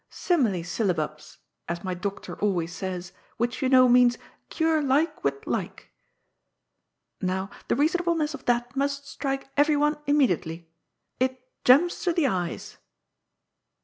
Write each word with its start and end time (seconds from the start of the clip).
"'Simile 0.09 0.63
syllabubs,' 0.63 1.37
as 1.69 1.83
my 1.83 1.93
doctor 1.93 2.35
al 2.41 2.53
ways 2.53 2.73
says, 2.73 3.11
which, 3.37 3.61
you 3.61 3.69
know, 3.69 3.87
means 3.87 4.17
* 4.35 4.49
cure 4.49 4.81
like 4.81 5.23
with 5.23 5.45
like.' 5.45 5.91
Now, 7.21 7.51
the 7.67 7.75
reasonableness 7.75 8.33
of 8.33 8.45
that 8.45 8.75
must 8.75 9.07
strike 9.07 9.49
everyone 9.55 9.97
imme) 10.07 10.27
diately. 10.27 10.65
It' 11.19 11.39
jumps 11.65 12.03
to 12.05 12.13
the 12.13 12.25
eyes.' 12.25 12.77